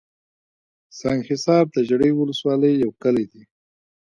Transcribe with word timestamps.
سنګحصار 0.99 1.63
دژړۍ 1.73 2.11
ولسوالۍ 2.15 2.73
يٶ 2.81 2.89
کلى 3.03 3.25
دئ 3.31 3.43